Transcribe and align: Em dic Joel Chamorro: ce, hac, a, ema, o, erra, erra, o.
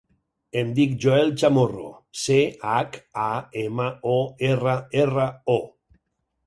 Em 0.61 0.69
dic 0.79 0.95
Joel 1.03 1.29
Chamorro: 1.41 1.85
ce, 2.23 2.39
hac, 2.71 2.99
a, 3.27 3.29
ema, 3.67 3.87
o, 4.17 4.19
erra, 4.53 4.77
erra, 5.05 5.29
o. 5.61 5.63